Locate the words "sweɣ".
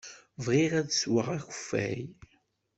0.93-1.27